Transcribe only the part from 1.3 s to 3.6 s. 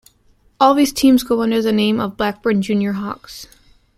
under the name of Blackburn Junior Hawks.